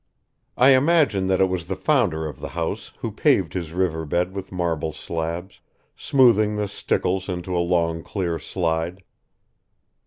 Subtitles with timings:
[0.57, 4.33] I imagine that it was the founder of the house who paved his river bed
[4.33, 5.59] with marble slabs,
[5.95, 9.03] smoothing the stickles into a long clear slide.